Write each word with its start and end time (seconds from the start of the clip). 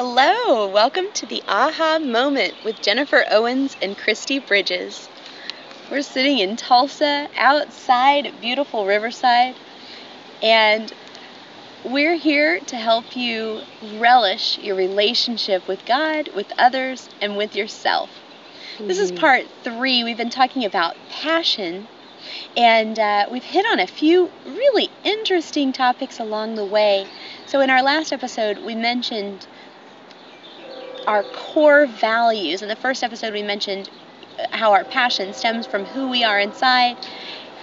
Hello, 0.00 0.68
welcome 0.68 1.10
to 1.14 1.26
the 1.26 1.42
Aha 1.48 1.98
Moment 1.98 2.54
with 2.64 2.80
Jennifer 2.80 3.24
Owens 3.32 3.76
and 3.82 3.98
Christy 3.98 4.38
Bridges. 4.38 5.08
We're 5.90 6.02
sitting 6.02 6.38
in 6.38 6.54
Tulsa 6.54 7.28
outside 7.36 8.32
beautiful 8.40 8.86
Riverside, 8.86 9.56
and 10.40 10.92
we're 11.84 12.14
here 12.14 12.60
to 12.60 12.76
help 12.76 13.16
you 13.16 13.62
relish 13.96 14.56
your 14.58 14.76
relationship 14.76 15.66
with 15.66 15.84
God, 15.84 16.28
with 16.28 16.52
others, 16.56 17.08
and 17.20 17.36
with 17.36 17.56
yourself. 17.56 18.08
This 18.78 19.00
is 19.00 19.10
part 19.10 19.46
three. 19.64 20.04
We've 20.04 20.16
been 20.16 20.30
talking 20.30 20.64
about 20.64 20.94
passion, 21.10 21.88
and 22.56 23.00
uh, 23.00 23.26
we've 23.32 23.42
hit 23.42 23.66
on 23.66 23.80
a 23.80 23.88
few 23.88 24.30
really 24.46 24.90
interesting 25.02 25.72
topics 25.72 26.20
along 26.20 26.54
the 26.54 26.64
way. 26.64 27.08
So, 27.46 27.58
in 27.60 27.68
our 27.68 27.82
last 27.82 28.12
episode, 28.12 28.58
we 28.58 28.76
mentioned 28.76 29.48
our 31.08 31.22
core 31.32 31.86
values. 31.86 32.60
In 32.60 32.68
the 32.68 32.76
first 32.76 33.02
episode, 33.02 33.32
we 33.32 33.42
mentioned 33.42 33.88
how 34.52 34.72
our 34.72 34.84
passion 34.84 35.32
stems 35.32 35.66
from 35.66 35.86
who 35.86 36.06
we 36.10 36.22
are 36.22 36.38
inside, 36.38 36.98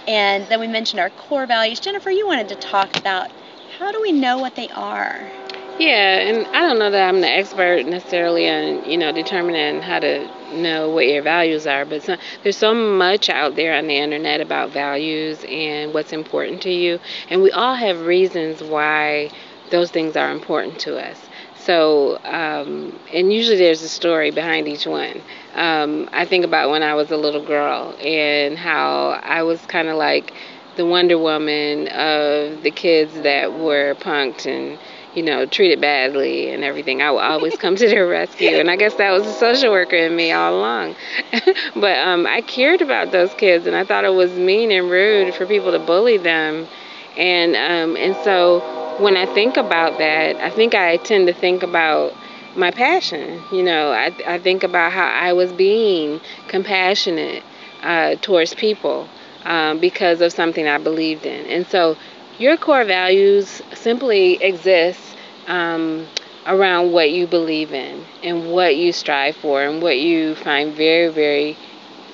and 0.08 0.44
then 0.48 0.58
we 0.58 0.66
mentioned 0.66 0.98
our 0.98 1.10
core 1.10 1.46
values. 1.46 1.78
Jennifer, 1.78 2.10
you 2.10 2.26
wanted 2.26 2.48
to 2.48 2.56
talk 2.56 2.96
about 2.96 3.30
how 3.78 3.92
do 3.92 4.02
we 4.02 4.10
know 4.10 4.38
what 4.38 4.56
they 4.56 4.68
are? 4.70 5.30
Yeah, 5.78 6.18
and 6.18 6.46
I 6.48 6.62
don't 6.62 6.80
know 6.80 6.90
that 6.90 7.08
I'm 7.08 7.20
the 7.20 7.28
expert 7.28 7.86
necessarily 7.86 8.48
on 8.48 8.90
you 8.90 8.98
know 8.98 9.12
determining 9.12 9.80
how 9.80 10.00
to 10.00 10.28
know 10.56 10.90
what 10.90 11.06
your 11.06 11.22
values 11.22 11.68
are, 11.68 11.84
but 11.84 12.04
there's 12.42 12.56
so 12.56 12.74
much 12.74 13.28
out 13.28 13.54
there 13.54 13.76
on 13.76 13.86
the 13.86 13.96
internet 13.96 14.40
about 14.40 14.70
values 14.70 15.44
and 15.48 15.94
what's 15.94 16.12
important 16.12 16.62
to 16.62 16.70
you, 16.70 16.98
and 17.30 17.42
we 17.42 17.52
all 17.52 17.76
have 17.76 18.06
reasons 18.06 18.60
why 18.60 19.30
those 19.70 19.92
things 19.92 20.16
are 20.16 20.32
important 20.32 20.80
to 20.80 20.98
us. 20.98 21.25
So, 21.66 22.18
um, 22.24 22.98
and 23.12 23.32
usually 23.32 23.56
there's 23.58 23.82
a 23.82 23.88
story 23.88 24.30
behind 24.30 24.68
each 24.68 24.86
one. 24.86 25.20
Um, 25.54 26.08
I 26.12 26.24
think 26.24 26.44
about 26.44 26.70
when 26.70 26.82
I 26.82 26.94
was 26.94 27.10
a 27.10 27.16
little 27.16 27.44
girl 27.44 27.96
and 28.00 28.56
how 28.56 29.20
I 29.22 29.42
was 29.42 29.60
kind 29.66 29.88
of 29.88 29.96
like 29.96 30.32
the 30.76 30.86
Wonder 30.86 31.18
Woman 31.18 31.88
of 31.88 32.62
the 32.62 32.70
kids 32.70 33.14
that 33.22 33.52
were 33.52 33.94
punked 33.96 34.46
and 34.46 34.78
you 35.14 35.22
know 35.22 35.46
treated 35.46 35.80
badly 35.80 36.50
and 36.50 36.62
everything. 36.62 37.02
I 37.02 37.10
would 37.10 37.20
always 37.22 37.56
come 37.56 37.74
to 37.76 37.88
their 37.88 38.06
rescue, 38.06 38.56
and 38.58 38.70
I 38.70 38.76
guess 38.76 38.94
that 38.94 39.10
was 39.10 39.26
a 39.26 39.32
social 39.32 39.72
worker 39.72 39.96
in 39.96 40.14
me 40.14 40.30
all 40.32 40.54
along. 40.54 40.94
but 41.74 41.98
um, 41.98 42.26
I 42.26 42.42
cared 42.42 42.82
about 42.82 43.10
those 43.10 43.34
kids, 43.34 43.66
and 43.66 43.74
I 43.74 43.84
thought 43.84 44.04
it 44.04 44.14
was 44.14 44.30
mean 44.32 44.70
and 44.70 44.90
rude 44.90 45.34
for 45.34 45.46
people 45.46 45.72
to 45.72 45.78
bully 45.80 46.18
them, 46.18 46.68
and 47.16 47.56
um, 47.56 47.96
and 47.96 48.14
so 48.22 48.85
when 48.98 49.16
I 49.16 49.26
think 49.26 49.56
about 49.56 49.98
that, 49.98 50.36
I 50.36 50.50
think 50.50 50.74
I 50.74 50.96
tend 50.96 51.26
to 51.28 51.34
think 51.34 51.62
about 51.62 52.14
my 52.56 52.70
passion. 52.70 53.42
You 53.52 53.62
know, 53.62 53.90
I, 53.90 54.14
I 54.26 54.38
think 54.38 54.62
about 54.62 54.92
how 54.92 55.06
I 55.06 55.32
was 55.32 55.52
being 55.52 56.20
compassionate 56.48 57.42
uh, 57.82 58.16
towards 58.16 58.54
people 58.54 59.08
um, 59.44 59.78
because 59.80 60.20
of 60.20 60.32
something 60.32 60.66
I 60.66 60.78
believed 60.78 61.26
in. 61.26 61.46
And 61.46 61.66
so 61.66 61.96
your 62.38 62.56
core 62.56 62.84
values 62.84 63.62
simply 63.74 64.42
exist 64.42 65.00
um, 65.46 66.06
around 66.46 66.92
what 66.92 67.10
you 67.10 67.26
believe 67.26 67.72
in 67.72 68.04
and 68.22 68.50
what 68.50 68.76
you 68.76 68.92
strive 68.92 69.36
for 69.36 69.62
and 69.62 69.82
what 69.82 69.98
you 69.98 70.34
find 70.36 70.74
very, 70.74 71.12
very, 71.12 71.56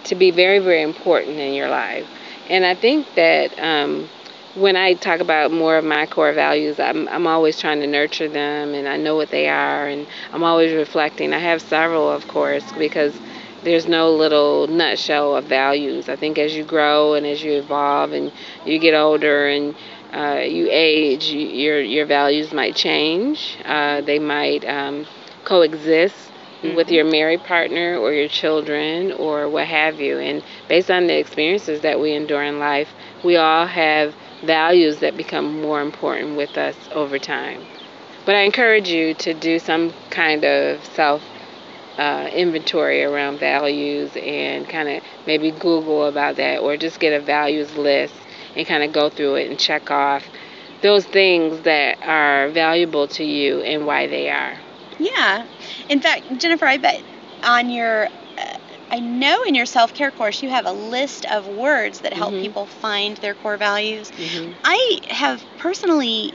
to 0.05 0.15
be 0.15 0.31
very, 0.31 0.59
very 0.59 0.83
important 0.83 1.39
in 1.39 1.55
your 1.55 1.69
life. 1.69 2.07
And 2.49 2.65
I 2.65 2.75
think 2.75 3.07
that. 3.15 3.57
Um, 3.59 4.09
when 4.55 4.77
I 4.77 4.95
talk 4.95 5.21
about 5.21 5.51
more 5.51 5.77
of 5.77 5.85
my 5.85 6.07
core 6.07 6.33
values, 6.33 6.79
I'm 6.79 7.09
I'm 7.09 7.27
always 7.27 7.59
trying 7.59 7.81
to 7.81 7.87
nurture 7.87 8.29
them, 8.29 8.75
and 8.75 8.87
I 8.89 8.97
know 8.97 9.17
what 9.17 9.31
they 9.31 9.49
are, 9.49 9.87
and 9.87 10.07
I'm 10.33 10.45
always 10.45 10.75
reflecting. 10.75 11.33
I 11.33 11.39
have 11.39 11.63
several, 11.63 12.11
of 12.11 12.29
course, 12.29 12.65
because 12.79 13.15
there's 13.65 13.87
no 13.87 14.11
little 14.11 14.67
nutshell 14.67 15.37
of 15.37 15.45
values. 15.45 16.09
I 16.09 16.17
think 16.17 16.39
as 16.39 16.55
you 16.55 16.65
grow 16.65 17.15
and 17.15 17.25
as 17.25 17.43
you 17.43 17.53
evolve 17.53 18.13
and 18.13 18.33
you 18.67 18.79
get 18.79 18.95
older 18.95 19.49
and 19.49 19.75
uh, 20.13 20.41
you 20.41 20.69
age, 20.71 21.27
you, 21.27 21.47
your 21.47 21.81
your 21.81 22.07
values 22.07 22.53
might 22.53 22.75
change. 22.77 23.57
Uh, 23.65 24.01
they 24.03 24.19
might 24.19 24.65
um, 24.67 25.07
coexist 25.45 26.31
mm-hmm. 26.63 26.77
with 26.77 26.91
your 26.91 27.05
married 27.05 27.43
partner 27.45 27.97
or 27.99 28.13
your 28.13 28.29
children 28.29 29.13
or 29.13 29.49
what 29.49 29.67
have 29.67 30.01
you. 30.01 30.19
And 30.19 30.43
based 30.69 30.91
on 30.91 31.07
the 31.07 31.19
experiences 31.19 31.81
that 31.83 31.99
we 31.99 32.13
endure 32.13 32.43
in 32.43 32.59
life, 32.59 32.89
we 33.25 33.37
all 33.37 33.67
have 33.67 34.15
values 34.43 35.01
that 35.01 35.17
become 35.17 35.61
more 35.61 35.81
important 35.81 36.37
with 36.37 36.57
us 36.57 36.77
over 36.93 37.19
time. 37.19 37.65
But 38.25 38.37
I 38.37 38.41
encourage 38.41 38.89
you 38.89 39.15
to 39.15 39.35
do 39.35 39.59
some 39.59 39.93
kind 40.11 40.45
of 40.45 40.85
self 40.85 41.23
uh, 41.99 42.31
inventory 42.33 43.05
around 43.05 43.39
values 43.39 44.11
and 44.17 44.69
kind 44.69 44.89
of 44.89 45.03
maybe 45.27 45.51
Google 45.51 46.07
about 46.07 46.37
that 46.37 46.61
or 46.61 46.77
just 46.77 47.01
get 47.01 47.13
a 47.13 47.25
values 47.25 47.75
list 47.77 48.15
and 48.57 48.67
kind 48.67 48.83
of 48.83 48.93
go 48.93 49.11
through 49.11 49.37
it 49.37 49.51
and 49.51 49.59
check 49.59 49.91
off 49.91 50.25
those 50.83 51.05
things 51.05 51.63
that 51.63 51.99
are 52.03 52.49
valuable 52.51 53.09
to 53.09 53.25
you 53.25 53.61
and 53.61 53.87
why 53.87 54.07
they 54.07 54.31
are. 54.31 54.59
Yeah. 54.99 55.47
In 55.89 56.01
fact, 56.01 56.39
Jennifer, 56.39 56.67
I 56.67 56.79
bet 56.79 57.03
on 57.43 57.71
your 57.71 58.09
I 58.93 59.01
know 59.01 59.43
in 59.45 59.55
your 59.55 59.65
self 59.65 59.95
care 59.95 60.11
course 60.11 60.43
you 60.43 60.51
have 60.51 60.67
a 60.67 60.73
list 60.73 61.25
of 61.25 61.49
words 61.49 62.01
that 62.01 62.13
help 62.13 62.35
mm-hmm. 62.35 62.43
people 62.43 62.67
find 62.67 63.17
their 63.17 63.35
core 63.35 63.57
values. 63.57 64.11
Mm-hmm. 64.11 64.53
I 64.63 65.01
have 65.09 65.43
personally 65.59 66.35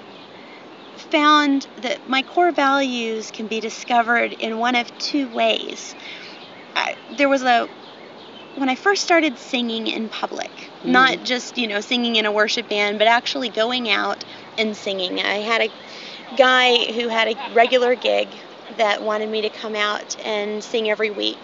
found 1.12 1.67
that 1.84 2.09
my 2.09 2.23
core 2.23 2.51
values 2.51 3.29
can 3.29 3.46
be 3.46 3.59
discovered 3.59 4.34
in 4.34 4.57
one 4.57 4.75
of 4.75 4.97
two 4.97 5.29
ways. 5.29 5.94
I, 6.75 6.96
there 7.16 7.29
was 7.29 7.44
a 7.44 7.69
when 8.56 8.69
I 8.69 8.75
first 8.75 9.03
started 9.03 9.38
singing 9.38 9.85
in 9.85 10.09
public, 10.09 10.50
mm-hmm. 10.50 10.91
not 10.91 11.23
just, 11.23 11.59
you 11.59 11.67
know, 11.67 11.79
singing 11.79 12.16
in 12.16 12.25
a 12.25 12.31
worship 12.31 12.67
band, 12.67 12.97
but 12.97 13.07
actually 13.07 13.50
going 13.50 13.88
out 13.88 14.25
and 14.57 14.75
singing. 14.75 15.19
I 15.19 15.35
had 15.35 15.62
a 15.62 16.35
guy 16.38 16.91
who 16.91 17.07
had 17.07 17.28
a 17.28 17.53
regular 17.53 17.94
gig 17.94 18.28
that 18.78 19.03
wanted 19.03 19.29
me 19.29 19.41
to 19.44 19.50
come 19.50 19.75
out 19.75 20.19
and 20.25 20.63
sing 20.63 20.90
every 20.90 21.12
week. 21.12 21.38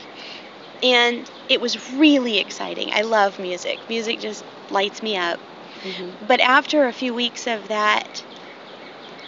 And 0.84 1.30
it 1.50 1.62
was 1.62 1.90
really 1.90 2.38
exciting. 2.38 2.92
I 2.94 3.02
love 3.02 3.40
music. 3.40 3.82
Music 3.90 4.20
just 4.20 4.44
lights 4.70 5.02
me 5.02 5.18
up. 5.18 5.42
Mm-hmm. 5.84 6.14
But 6.22 6.42
after 6.42 6.86
a 6.88 6.94
few 6.94 7.14
weeks 7.14 7.48
of 7.48 7.70
that, 7.70 8.26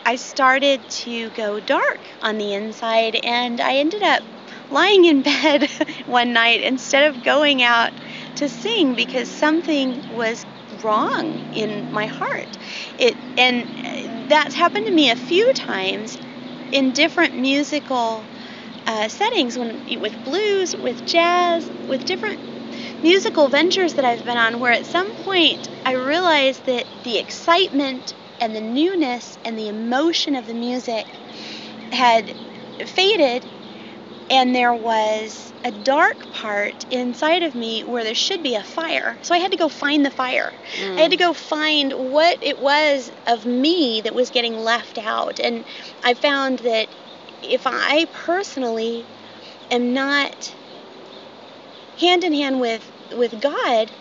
I 0.06 0.16
started 0.16 0.88
to 1.06 1.30
go 1.32 1.60
dark 1.60 2.10
on 2.22 2.38
the 2.38 2.54
inside, 2.54 3.20
and 3.24 3.60
I 3.62 3.76
ended 3.78 4.02
up 4.04 4.24
lying 4.70 5.06
in 5.06 5.22
bed 5.24 5.70
one 6.06 6.34
night 6.34 6.62
instead 6.62 7.04
of 7.10 7.22
going 7.22 7.62
out 7.62 8.00
to 8.36 8.50
sing 8.50 8.96
because 8.96 9.30
something 9.30 10.04
was 10.10 10.46
wrong 10.82 11.42
in 11.52 11.88
my 11.92 12.08
heart. 12.08 12.58
It 12.98 13.20
and 13.38 14.28
that's 14.30 14.56
happened 14.56 14.86
to 14.88 14.94
me 14.94 15.10
a 15.12 15.16
few 15.16 15.52
times 15.56 16.18
in 16.72 16.94
different 16.94 17.36
musical 17.36 18.30
uh, 18.88 19.08
settings 19.10 19.58
when 19.58 19.80
with 19.98 20.22
blues, 20.24 20.76
with 20.80 21.06
jazz, 21.06 21.72
with 21.88 22.06
different 22.06 22.40
musical 23.02 23.50
ventures 23.50 23.96
that 23.96 24.06
I've 24.06 24.24
been 24.26 24.38
on 24.38 24.60
where 24.60 24.72
at 24.72 24.86
some 24.86 25.14
point 25.16 25.70
I 25.86 25.94
realized 25.94 26.66
that 26.66 26.88
the 27.04 27.18
excitement 27.18 28.14
and 28.40 28.56
the 28.56 28.62
newness 28.62 29.38
and 29.46 29.58
the 29.58 29.68
emotion 29.70 30.36
of 30.36 30.46
the 30.46 30.54
music 30.56 31.08
had 31.92 32.36
faded 32.86 33.48
and 34.30 34.56
there 34.56 34.74
was 34.76 35.54
a 35.64 35.72
dark 35.72 36.30
part 36.32 36.86
inside 36.90 37.44
of 37.44 37.54
me 37.54 37.84
where 37.84 38.04
there 38.04 38.16
should 38.16 38.42
be 38.42 38.56
a 38.56 38.64
fire. 38.64 39.20
So 39.22 39.36
I 39.36 39.38
had 39.40 39.52
to 39.52 39.58
go 39.58 39.70
find 39.70 40.04
the 40.06 40.12
fire. 40.12 40.58
Mm. 40.74 40.98
I 40.98 41.02
had 41.02 41.12
to 41.12 41.18
go 41.18 41.34
find 41.34 41.94
what 41.94 42.38
it 42.42 42.58
was 42.58 43.12
of 43.28 43.46
me 43.46 44.02
that 44.02 44.16
was 44.16 44.32
getting 44.32 44.58
left 44.58 44.98
out. 44.98 45.40
And 45.40 45.64
I 46.04 46.16
found 46.16 46.60
that 46.60 46.90
if 47.42 47.66
I 47.66 48.06
personally 48.06 49.06
am 49.72 49.94
not 49.94 50.54
hand 51.98 52.24
in 52.24 52.34
hand 52.34 52.60
with 52.60 52.92
with 53.16 53.40
God, 53.42 53.92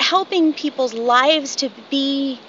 helping 0.00 0.52
people's 0.54 0.94
lives 0.94 1.56
to 1.56 1.70
be 1.90 2.40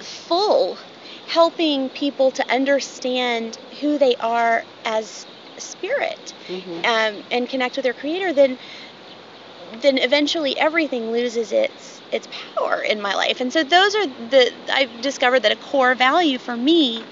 full, 0.00 0.78
helping 1.26 1.88
people 1.90 2.30
to 2.32 2.52
understand 2.52 3.58
who 3.80 3.98
they 3.98 4.14
are 4.20 4.64
as 4.84 5.26
spirit 5.58 6.34
mm-hmm. 6.48 6.84
um, 6.84 7.22
and 7.30 7.48
connect 7.48 7.76
with 7.76 7.84
their 7.84 7.94
creator, 7.94 8.32
then 8.32 8.58
then 9.80 9.98
eventually 9.98 10.56
everything 10.58 11.10
loses 11.10 11.52
its 11.52 12.02
its 12.12 12.28
power 12.56 12.82
in 12.82 13.00
my 13.00 13.14
life. 13.14 13.40
And 13.40 13.52
so 13.52 13.64
those 13.64 13.94
are 13.94 14.06
the 14.06 14.52
I've 14.72 15.00
discovered 15.00 15.40
that 15.40 15.52
a 15.52 15.56
core 15.56 15.94
value 15.94 16.38
for 16.38 16.56
me 16.56 17.06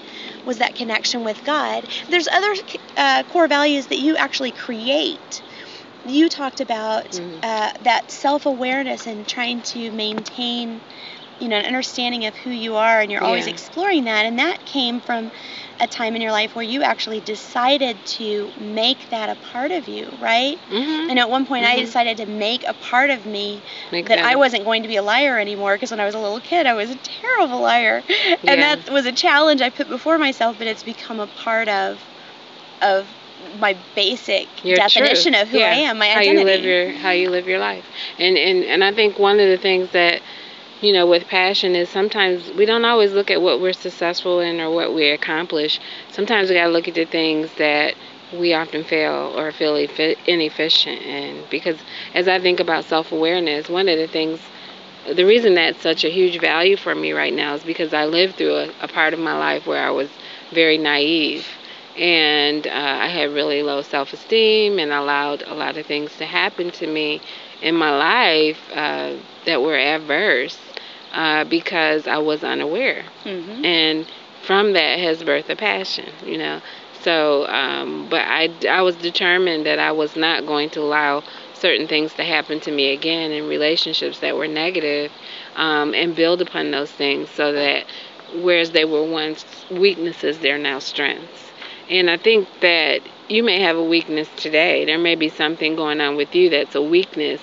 was 0.45 0.57
that 0.57 0.75
connection 0.75 1.23
with 1.23 1.43
God. 1.43 1.87
There's 2.09 2.27
other 2.27 2.53
uh, 2.97 3.23
core 3.23 3.47
values 3.47 3.87
that 3.87 3.99
you 3.99 4.15
actually 4.17 4.51
create. 4.51 5.41
You 6.05 6.27
talked 6.29 6.59
about 6.59 7.11
mm-hmm. 7.11 7.39
uh, 7.43 7.71
that 7.81 8.11
self 8.11 8.45
awareness 8.45 9.07
and 9.07 9.27
trying 9.27 9.61
to 9.63 9.91
maintain, 9.91 10.81
you 11.39 11.47
know, 11.49 11.57
an 11.57 11.65
understanding 11.65 12.25
of 12.25 12.35
who 12.35 12.49
you 12.51 12.75
are, 12.75 13.01
and 13.01 13.11
you're 13.11 13.23
always 13.23 13.45
yeah. 13.45 13.51
exploring 13.53 14.05
that. 14.05 14.25
And 14.25 14.39
that 14.39 14.65
came 14.65 15.01
from 15.01 15.31
a 15.79 15.87
time 15.87 16.15
in 16.15 16.21
your 16.21 16.31
life 16.31 16.55
where 16.55 16.63
you 16.63 16.83
actually 16.83 17.19
decided 17.21 17.97
to 18.05 18.51
make 18.59 19.09
that 19.09 19.29
a 19.29 19.35
part 19.35 19.71
of 19.71 19.87
you, 19.87 20.09
right? 20.19 20.57
Mm-hmm. 20.69 21.09
And 21.09 21.19
at 21.19 21.29
one 21.29 21.45
point, 21.45 21.65
Mhm. 21.65 21.69
I 21.69 21.75
decided 21.81 22.17
to 22.17 22.25
make 22.25 22.63
a 22.67 22.73
part 22.73 23.09
of 23.09 23.25
me 23.25 23.61
Make 23.91 24.07
that 24.07 24.17
that 24.17 24.25
I 24.25 24.35
wasn't 24.35 24.65
going 24.65 24.83
to 24.83 24.87
be 24.87 24.95
a 24.95 25.01
liar 25.03 25.37
anymore 25.39 25.75
because 25.75 25.91
when 25.91 25.99
I 25.99 26.05
was 26.05 26.15
a 26.15 26.19
little 26.19 26.39
kid, 26.39 26.65
I 26.67 26.73
was 26.73 26.89
a 26.89 26.95
terrible 26.95 27.61
liar. 27.61 28.03
And 28.47 28.61
that 28.61 28.89
was 28.91 29.05
a 29.05 29.11
challenge 29.11 29.61
I 29.61 29.69
put 29.69 29.89
before 29.89 30.17
myself, 30.17 30.57
but 30.57 30.67
it's 30.67 30.83
become 30.83 31.19
a 31.19 31.27
part 31.27 31.67
of 31.67 31.99
of 32.81 33.07
my 33.59 33.75
basic 33.95 34.47
Your 34.63 34.77
definition 34.77 35.33
truth. 35.33 35.43
of 35.43 35.49
who 35.49 35.59
Yeah. 35.59 35.69
I 35.71 35.75
am, 35.75 35.97
my 35.97 36.09
identity. 36.09 36.29
how 36.29 36.33
you 36.39 36.45
live 36.45 36.63
your 36.63 36.89
how 36.99 37.11
you 37.11 37.29
live 37.29 37.47
your 37.47 37.59
life 37.59 37.85
and 38.17 38.37
and 38.37 38.63
and 38.63 38.83
i 38.83 38.91
think 38.91 39.19
one 39.19 39.39
of 39.39 39.47
the 39.49 39.57
things 39.57 39.89
that 39.91 40.21
you 40.83 40.93
know 40.93 41.07
with 41.07 41.27
passion 41.27 41.75
is 41.75 41.89
sometimes 41.89 42.51
we 42.51 42.65
don't 42.65 42.85
always 42.85 43.13
look 43.13 43.31
at 43.31 43.41
what 43.41 43.61
we're 43.61 43.73
successful 43.73 44.39
in 44.39 44.59
or 44.61 44.69
what 44.71 44.93
we 44.93 45.09
accomplish. 45.09 45.79
Sometimes 46.11 46.49
we 46.49 46.55
got 46.55 46.65
to 46.65 46.71
look 46.71 46.87
at 46.87 46.95
the 46.95 47.05
things 47.05 47.49
that 47.57 47.95
we 48.33 48.53
often 48.53 48.83
fail 48.83 49.33
or 49.37 49.51
feel 49.51 49.75
inefficient 50.25 51.01
in. 51.03 51.45
Because 51.49 51.77
as 52.13 52.27
i 52.27 52.39
think 52.39 52.59
about 52.59 52.85
self-awareness 52.85 53.69
one 53.69 53.87
of 53.89 53.97
the 53.97 54.07
things 54.07 54.39
the 55.15 55.25
reason 55.25 55.55
that's 55.55 55.81
such 55.81 56.03
a 56.05 56.09
huge 56.09 56.39
value 56.39 56.77
for 56.77 56.95
me 56.95 57.11
right 57.13 57.33
now 57.33 57.53
is 57.55 57.63
because 57.63 57.93
i 57.93 58.05
lived 58.05 58.35
through 58.35 58.55
a, 58.55 58.69
a 58.81 58.87
part 58.87 59.13
of 59.13 59.19
my 59.19 59.37
life 59.37 59.67
where 59.67 59.85
i 59.85 59.91
was 59.91 60.09
very 60.51 60.77
naive 60.77 61.45
and 61.97 62.65
uh, 62.67 62.71
I 63.01 63.07
had 63.07 63.31
really 63.31 63.63
low 63.63 63.81
self 63.81 64.13
esteem 64.13 64.79
and 64.79 64.91
allowed 64.91 65.43
a 65.43 65.53
lot 65.53 65.77
of 65.77 65.85
things 65.85 66.15
to 66.17 66.25
happen 66.25 66.71
to 66.71 66.87
me 66.87 67.21
in 67.61 67.75
my 67.75 67.91
life 67.95 68.59
uh, 68.73 69.15
that 69.45 69.61
were 69.61 69.77
adverse 69.77 70.57
uh, 71.13 71.43
because 71.45 72.07
I 72.07 72.17
was 72.17 72.43
unaware. 72.43 73.03
hmm 73.23 73.63
And 73.65 74.07
from 74.41 74.73
that 74.73 74.99
has 74.99 75.23
birthed 75.23 75.49
a 75.49 75.55
passion, 75.55 76.09
you 76.25 76.37
know. 76.37 76.61
So, 77.01 77.47
um, 77.47 78.07
but 78.09 78.21
I, 78.21 78.49
I 78.69 78.81
was 78.81 78.95
determined 78.95 79.65
that 79.65 79.77
I 79.79 79.91
was 79.91 80.15
not 80.15 80.45
going 80.45 80.69
to 80.71 80.79
allow 80.81 81.23
certain 81.53 81.87
things 81.87 82.13
to 82.15 82.23
happen 82.23 82.59
to 82.61 82.71
me 82.71 82.91
again 82.93 83.31
in 83.31 83.47
relationships 83.47 84.19
that 84.19 84.35
were 84.35 84.47
negative, 84.47 85.11
um, 85.55 85.93
and 85.93 86.15
build 86.15 86.41
upon 86.41 86.71
those 86.71 86.91
things 86.91 87.29
so 87.29 87.51
that 87.53 87.85
whereas 88.35 88.71
they 88.71 88.85
were 88.85 89.03
once 89.03 89.45
weaknesses, 89.69 90.39
they're 90.39 90.57
now 90.57 90.79
strengths. 90.79 91.51
And 91.89 92.09
I 92.09 92.17
think 92.17 92.47
that 92.61 93.01
you 93.27 93.43
may 93.43 93.61
have 93.61 93.75
a 93.75 93.83
weakness 93.83 94.29
today. 94.37 94.85
There 94.85 94.97
may 94.97 95.15
be 95.15 95.29
something 95.29 95.75
going 95.75 96.01
on 96.01 96.15
with 96.15 96.33
you 96.35 96.49
that's 96.49 96.75
a 96.75 96.81
weakness, 96.81 97.41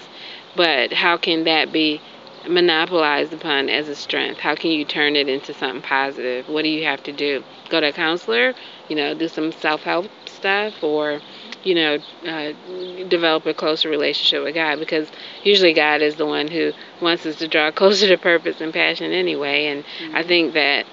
but 0.57 0.93
how 0.93 1.17
can 1.17 1.45
that 1.45 1.73
be 1.73 2.01
monopolized 2.49 3.33
upon 3.33 3.69
as 3.69 3.89
a 3.89 3.95
strength? 3.95 4.41
How 4.41 4.55
can 4.55 4.71
you 4.71 4.85
turn 4.85 5.15
it 5.17 5.29
into 5.29 5.53
something 5.53 5.83
positive? 5.83 6.49
What 6.49 6.63
do 6.63 6.69
you 6.69 6.85
have 6.85 7.03
to 7.05 7.13
do? 7.13 7.45
Go 7.69 7.81
to 7.81 7.89
a 7.89 7.93
counselor, 7.93 8.55
you 8.89 8.97
know, 8.97 9.15
do 9.15 9.29
some 9.29 9.53
self 9.53 9.83
help 9.83 10.07
stuff, 10.27 10.83
or, 10.83 11.21
you 11.63 11.75
know, 11.75 11.99
uh, 12.27 12.53
develop 13.09 13.47
a 13.47 13.55
closer 13.55 13.89
relationship 13.91 14.43
with 14.43 14.55
God 14.55 14.79
because 14.79 15.09
usually 15.45 15.75
God 15.75 16.01
is 16.03 16.17
the 16.17 16.27
one 16.27 16.49
who 16.49 16.73
wants 17.01 17.27
us 17.27 17.37
to 17.37 17.49
draw 17.49 17.71
closer 17.73 18.09
to 18.09 18.17
purpose 18.17 18.61
and 18.61 18.73
passion 18.73 19.13
anyway. 19.13 19.67
And 19.67 19.85
I 20.15 20.23
think 20.23 20.55
that 20.55 20.87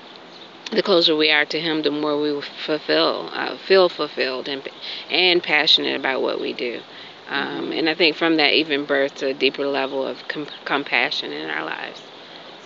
the 0.71 0.83
closer 0.83 1.15
we 1.15 1.31
are 1.31 1.45
to 1.45 1.59
Him, 1.59 1.81
the 1.81 1.91
more 1.91 2.19
we 2.19 2.31
will 2.31 2.41
fulfill, 2.41 3.29
uh, 3.33 3.57
feel 3.57 3.89
fulfilled 3.89 4.47
and 4.47 4.67
and 5.09 5.43
passionate 5.43 5.95
about 5.95 6.21
what 6.21 6.39
we 6.39 6.53
do. 6.53 6.81
Um, 7.29 7.71
and 7.71 7.89
I 7.89 7.93
think 7.95 8.15
from 8.15 8.37
that 8.37 8.53
even 8.53 8.85
births 8.85 9.21
a 9.21 9.33
deeper 9.33 9.67
level 9.67 10.05
of 10.05 10.27
com- 10.27 10.47
compassion 10.65 11.31
in 11.31 11.49
our 11.49 11.65
lives. 11.65 12.01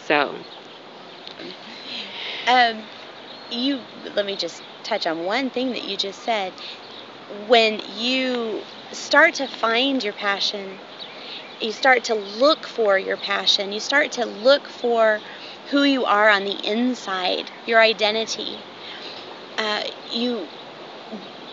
So, 0.06 0.36
Um, 2.48 2.84
you 3.50 3.82
let 4.16 4.26
me 4.26 4.36
just 4.36 4.62
touch 4.84 5.06
on 5.06 5.26
one 5.26 5.50
thing 5.50 5.72
that 5.72 5.84
you 5.84 5.98
just 5.98 6.22
said. 6.22 6.54
When 7.48 7.82
you 7.96 8.62
start 8.92 9.36
to 9.36 9.48
find 9.48 10.04
your 10.04 10.14
passion, 10.14 10.80
you 11.60 11.72
start 11.72 12.04
to 12.06 12.16
look 12.16 12.68
for 12.68 12.98
your 12.98 13.18
passion. 13.18 13.72
You 13.72 13.80
start 13.80 14.12
to 14.14 14.26
look 14.26 14.68
for 14.68 15.22
who 15.72 15.84
you 15.84 16.06
are 16.06 16.30
on 16.30 16.46
the 16.46 16.60
inside, 16.66 17.52
your 17.66 17.82
identity. 17.82 18.68
Uh, 19.58 19.84
you 20.06 20.50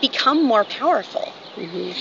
become 0.01 0.43
more 0.43 0.65
powerful 0.65 1.35
hmm 1.55 1.91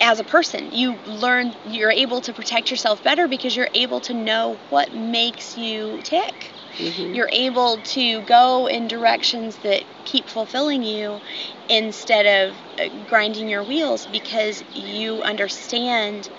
as 0.00 0.20
a 0.20 0.24
person. 0.24 0.70
You 0.72 1.00
learn 1.04 1.54
you're 1.64 1.90
able 1.90 2.20
to 2.22 2.34
protect 2.34 2.70
yourself 2.70 3.02
better 3.02 3.28
because 3.28 3.56
you're 3.56 3.70
able 3.74 4.00
to 4.02 4.14
know 4.14 4.60
what 4.68 4.92
makes 4.92 5.56
you 5.56 6.00
tick. 6.04 6.54
hmm 6.78 7.12
You're 7.12 7.30
able 7.32 7.82
to 7.82 8.22
go 8.22 8.66
in 8.66 8.88
directions 8.88 9.58
that 9.58 9.84
keep 10.04 10.28
fulfilling 10.28 10.82
you 10.82 11.20
instead 11.68 12.26
of 12.50 12.62
uh, 12.78 12.88
grinding 13.06 13.48
your 13.48 13.64
wheels 13.64 14.06
because 14.06 14.62
you 14.72 15.22
understand 15.22 16.30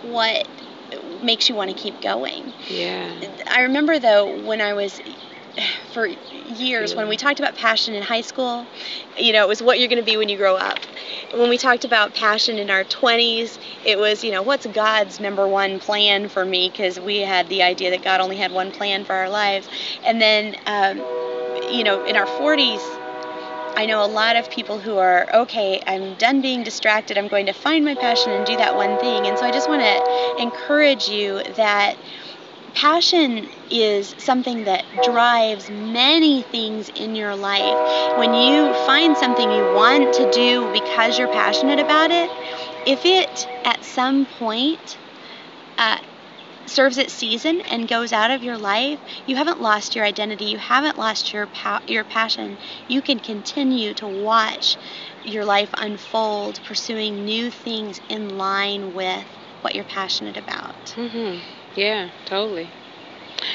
what 0.00 0.46
makes 1.22 1.48
you 1.48 1.54
want 1.54 1.70
to 1.70 1.76
keep 1.76 2.00
going. 2.00 2.52
yeah, 2.68 3.12
I 3.46 3.62
remember 3.62 3.98
though 3.98 4.44
when 4.46 4.60
I 4.60 4.72
was 4.74 5.00
for 5.92 6.06
years 6.06 6.94
when 6.94 7.08
we 7.08 7.16
talked 7.16 7.38
about 7.38 7.54
passion 7.54 7.94
in 7.94 8.02
high 8.02 8.20
school, 8.20 8.66
you 9.16 9.32
know, 9.32 9.44
it 9.44 9.48
was 9.48 9.62
what 9.62 9.78
you're 9.78 9.88
going 9.88 9.98
to 9.98 10.04
be 10.04 10.16
when 10.16 10.28
you 10.28 10.36
grow 10.36 10.56
up. 10.56 10.78
When 11.32 11.48
we 11.48 11.58
talked 11.58 11.84
about 11.84 12.14
passion 12.14 12.58
in 12.58 12.70
our 12.70 12.84
20s, 12.84 13.58
it 13.84 13.98
was, 13.98 14.24
you 14.24 14.32
know, 14.32 14.42
what's 14.42 14.66
God's 14.66 15.20
number 15.20 15.46
one 15.46 15.78
plan 15.78 16.28
for 16.28 16.44
me 16.44 16.70
because 16.70 16.98
we 16.98 17.18
had 17.18 17.48
the 17.48 17.62
idea 17.62 17.90
that 17.90 18.02
God 18.02 18.20
only 18.20 18.36
had 18.36 18.52
one 18.52 18.72
plan 18.72 19.04
for 19.04 19.14
our 19.14 19.28
lives. 19.28 19.68
And 20.04 20.20
then 20.20 20.56
um, 20.66 20.98
you 21.70 21.84
know, 21.84 22.04
in 22.04 22.16
our 22.16 22.26
40s, 22.26 22.99
I 23.76 23.86
know 23.86 24.04
a 24.04 24.06
lot 24.06 24.36
of 24.36 24.50
people 24.50 24.78
who 24.78 24.98
are, 24.98 25.26
okay, 25.32 25.80
I'm 25.86 26.16
done 26.16 26.40
being 26.42 26.62
distracted. 26.62 27.16
I'm 27.16 27.28
going 27.28 27.46
to 27.46 27.52
find 27.52 27.84
my 27.84 27.94
passion 27.94 28.32
and 28.32 28.46
do 28.46 28.56
that 28.56 28.76
one 28.76 28.98
thing. 28.98 29.26
And 29.26 29.38
so 29.38 29.46
I 29.46 29.50
just 29.50 29.68
want 29.68 29.82
to 29.82 30.42
encourage 30.42 31.08
you 31.08 31.42
that 31.56 31.96
passion 32.74 33.48
is 33.70 34.14
something 34.18 34.64
that 34.64 34.84
drives 35.04 35.70
many 35.70 36.42
things 36.42 36.88
in 36.90 37.14
your 37.14 37.34
life. 37.36 38.18
When 38.18 38.34
you 38.34 38.72
find 38.86 39.16
something 39.16 39.50
you 39.50 39.74
want 39.74 40.14
to 40.14 40.30
do 40.30 40.70
because 40.72 41.18
you're 41.18 41.32
passionate 41.32 41.80
about 41.80 42.10
it, 42.10 42.30
if 42.86 43.04
it 43.04 43.46
at 43.64 43.84
some 43.84 44.26
point 44.26 44.98
uh, 45.78 45.98
serves 46.66 46.96
its 46.98 47.12
season 47.12 47.60
and 47.62 47.88
goes 47.88 48.12
out 48.12 48.30
of 48.30 48.42
your 48.42 48.58
life, 48.58 49.00
you 49.26 49.36
haven't 49.36 49.60
lost 49.60 49.94
your 49.94 50.04
identity. 50.04 50.44
You 50.46 50.58
haven't 50.58 50.98
lost 50.98 51.32
your 51.32 51.46
pa- 51.46 51.82
your 51.86 52.04
passion. 52.04 52.58
You 52.86 53.02
can 53.02 53.18
continue 53.20 53.94
to 53.94 54.06
watch 54.08 54.76
your 55.22 55.44
life 55.44 55.70
unfold, 55.76 56.60
pursuing 56.64 57.24
new 57.24 57.50
things 57.50 58.00
in 58.08 58.28
line 58.28 58.92
with 58.92 59.26
what 59.62 59.74
you're 59.74 59.84
passionate 59.84 60.36
about. 60.36 60.90
hmm 60.96 61.38
Yeah, 61.74 62.10
totally. 62.26 62.70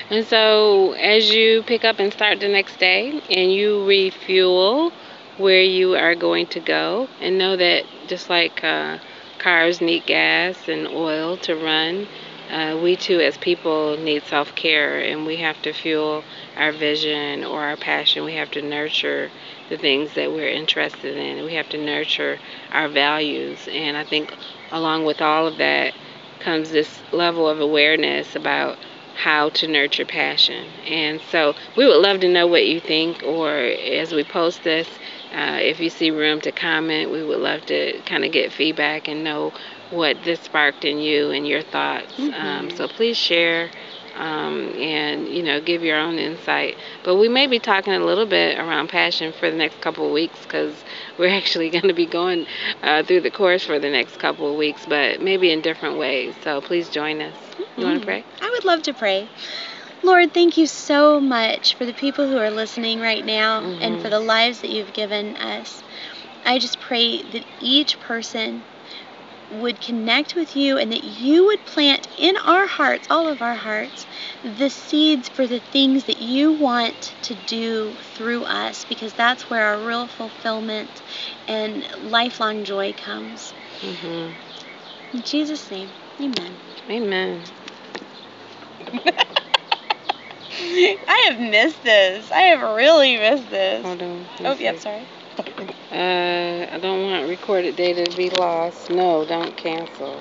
And 0.10 0.26
so, 0.26 0.94
as 0.94 1.32
you 1.34 1.64
pick 1.64 1.84
up 1.84 2.00
and 2.00 2.12
start 2.12 2.40
the 2.40 2.48
next 2.48 2.78
day 2.80 3.22
and 3.30 3.52
you 3.54 3.86
refuel 3.88 4.92
where 5.38 5.62
you 5.64 5.96
are 5.96 6.16
going 6.16 6.48
to 6.48 6.60
go, 6.60 7.10
and 7.20 7.38
know 7.38 7.56
that 7.56 7.86
just 8.08 8.30
like 8.30 8.64
uh, 8.64 8.98
cars 9.38 9.82
need 9.82 10.06
gas 10.06 10.68
and 10.68 10.88
oil 10.88 11.38
to 11.38 11.56
run, 11.56 12.08
uh, 12.50 12.80
we 12.82 12.96
too, 12.96 13.20
as 13.20 13.38
people, 13.38 13.98
need 13.98 14.24
self 14.24 14.54
care 14.56 15.00
and 15.00 15.26
we 15.26 15.38
have 15.38 15.62
to 15.64 15.74
fuel 15.74 16.24
our 16.56 16.72
vision 16.72 17.44
or 17.44 17.64
our 17.64 17.78
passion. 17.78 18.24
We 18.24 18.36
have 18.36 18.52
to 18.52 18.62
nurture 18.62 19.32
the 19.70 19.78
things 19.78 20.14
that 20.14 20.32
we're 20.32 20.50
interested 20.50 21.18
in. 21.18 21.44
We 21.44 21.56
have 21.56 21.70
to 21.70 21.78
nurture 21.78 22.40
our 22.72 22.88
values. 22.88 23.68
And 23.72 23.98
I 23.98 24.04
think, 24.04 24.34
along 24.72 25.06
with 25.06 25.22
all 25.22 25.48
of 25.48 25.58
that, 25.58 25.94
comes 26.40 26.72
this 26.72 27.02
level 27.12 27.48
of 27.48 27.60
awareness 27.60 28.36
about 28.36 28.78
how 29.16 29.50
to 29.50 29.68
nurture 29.68 30.06
passion. 30.06 30.68
And 30.86 31.22
so 31.32 31.56
we 31.76 31.86
would 31.88 32.02
love 32.02 32.20
to 32.20 32.28
know 32.28 32.48
what 32.48 32.66
you 32.66 32.80
think, 32.80 33.24
or 33.24 33.58
as 33.58 34.14
we 34.14 34.24
post 34.24 34.64
this, 34.64 34.88
uh, 35.34 35.58
if 35.62 35.80
you 35.80 35.90
see 35.90 36.12
room 36.12 36.42
to 36.42 36.52
comment, 36.52 37.12
we 37.12 37.24
would 37.24 37.40
love 37.40 37.66
to 37.66 38.00
kind 38.06 38.24
of 38.24 38.32
get 38.32 38.52
feedback 38.52 39.08
and 39.08 39.24
know 39.24 39.54
what 39.90 40.24
this 40.24 40.42
sparked 40.42 40.86
in 40.86 41.00
you 41.00 41.32
and 41.32 41.48
your 41.48 41.62
thoughts. 41.62 42.14
Um, 42.34 42.70
so 42.72 42.88
please 42.88 43.18
share. 43.18 43.70
Um, 44.16 44.72
and 44.78 45.28
you 45.28 45.44
know, 45.44 45.60
give 45.60 45.84
your 45.84 46.00
own 46.00 46.18
insight. 46.20 46.78
But 47.04 47.18
we 47.18 47.28
may 47.28 47.48
be 47.48 47.60
talking 47.60 47.92
a 47.94 48.00
little 48.00 48.26
bit 48.26 48.58
around 48.58 48.88
passion 48.88 49.34
for 49.34 49.52
the 49.52 49.58
next 49.58 49.82
couple 49.82 50.06
of 50.06 50.14
weeks 50.14 50.42
because 50.44 50.74
we're 51.18 51.30
actually 51.36 51.70
going 51.70 51.90
to 51.90 51.94
be 51.94 52.06
going 52.06 52.46
uh, 52.82 53.04
through 53.04 53.22
the 53.22 53.32
course 53.32 53.66
for 53.66 53.78
the 53.78 53.90
next 53.90 54.18
couple 54.18 54.50
of 54.50 54.58
weeks, 54.58 54.86
but 54.88 55.22
maybe 55.22 55.52
in 55.52 55.62
different 55.62 55.98
ways. 55.98 56.34
So 56.44 56.62
please 56.62 56.90
join 56.90 57.22
us. 57.22 57.36
You 57.76 57.86
want 57.86 58.00
to 58.00 58.06
pray? 58.06 58.24
I 58.42 58.50
would 58.54 58.64
love 58.64 58.84
to 58.84 58.94
pray. 58.94 59.30
Lord, 60.02 60.34
thank 60.34 60.56
you 60.56 60.68
so 60.68 61.20
much 61.20 61.76
for 61.76 61.86
the 61.86 61.94
people 61.94 62.30
who 62.30 62.38
are 62.38 62.52
listening 62.52 63.00
right 63.00 63.26
now 63.26 63.60
and 63.60 63.98
Mhm. 63.98 64.02
for 64.02 64.10
the 64.10 64.20
lives 64.20 64.62
that 64.62 64.70
you've 64.70 64.94
given 64.94 65.36
us. 65.36 65.84
I 66.46 66.60
just 66.60 66.80
pray 66.80 67.22
that 67.24 67.44
each 67.60 68.00
person 68.00 68.64
would 69.50 69.80
connect 69.82 70.36
with 70.36 70.56
you 70.56 70.78
and 70.78 70.92
that 70.92 71.04
you 71.04 71.46
would 71.46 71.64
plant 71.66 72.08
in 72.18 72.36
our 72.38 72.68
hearts, 72.68 73.08
all 73.10 73.28
of 73.28 73.42
our 73.42 73.56
hearts, 73.56 74.06
the 74.44 74.70
seeds 74.70 75.30
for 75.30 75.48
the 75.48 75.60
things 75.72 76.06
that 76.06 76.18
you 76.22 76.54
want 76.54 77.16
to 77.22 77.36
do 77.36 77.98
through 78.02 78.44
us 78.46 78.86
because 78.86 79.14
that's 79.14 79.50
where 79.50 79.66
our 79.66 79.82
real 79.82 80.08
fulfillment 80.08 81.02
and 81.48 81.88
lifelong 81.98 82.64
joy 82.64 82.94
comes. 82.94 83.54
Mhm. 83.82 84.36
In 85.14 85.22
Jesus' 85.24 85.70
name, 85.72 85.94
amen. 86.22 86.60
Amen. 86.90 87.44
I 90.52 91.28
have 91.30 91.40
missed 91.40 91.84
this. 91.84 92.32
I 92.32 92.42
have 92.42 92.62
really 92.62 93.18
missed 93.18 93.50
this. 93.50 93.84
Hold 93.86 94.02
on. 94.02 94.30
Oh, 94.40 94.56
yep, 94.56 94.80
sorry. 94.80 95.08
Uh, 95.96 96.68
I 96.74 96.78
don't 96.80 97.04
want 97.04 97.30
recorded 97.30 97.78
data 97.78 98.04
to 98.04 98.18
be 98.18 98.30
lost. 98.30 98.90
No, 98.90 99.26
don't 99.26 99.56
cancel. 99.56 100.20